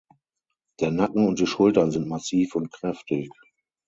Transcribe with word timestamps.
Der 0.79 0.89
Nacken 0.89 1.27
und 1.27 1.37
die 1.39 1.45
Schultern 1.45 1.91
sind 1.91 2.07
massiv 2.07 2.55
und 2.55 2.71
kräftig. 2.71 3.29